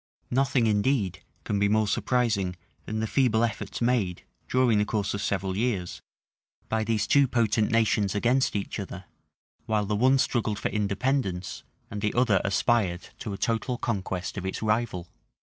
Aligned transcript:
Nothing, 0.31 0.65
indeed, 0.65 1.21
can 1.43 1.59
be 1.59 1.67
more 1.69 1.87
surprising 1.87 2.55
than 2.87 3.01
the 3.01 3.05
feeble 3.05 3.43
efforts 3.43 3.81
made, 3.83 4.23
during 4.49 4.79
the 4.79 4.83
course 4.85 5.13
of 5.13 5.21
several 5.21 5.55
years, 5.55 6.01
by 6.69 6.83
these 6.83 7.05
two 7.05 7.27
potent 7.27 7.69
nations 7.69 8.15
against 8.15 8.55
each 8.55 8.79
other 8.79 9.03
while 9.67 9.85
the 9.85 9.95
one 9.95 10.17
struggled 10.17 10.57
for 10.57 10.69
independence, 10.69 11.61
and 11.91 12.01
the 12.01 12.15
other 12.15 12.41
aspired 12.43 13.09
to 13.19 13.31
a 13.33 13.37
total 13.37 13.77
conquest 13.77 14.37
of 14.37 14.45
its 14.47 14.63
rival. 14.63 15.07